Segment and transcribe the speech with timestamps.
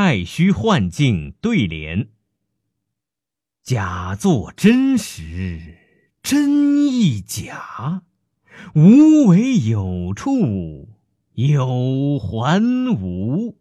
[0.00, 2.06] 太虚幻境对联
[3.64, 5.76] 假作真实，
[6.22, 8.04] 真亦假，
[8.76, 10.88] 无为有处，
[11.32, 12.62] 有还
[12.94, 13.58] 无。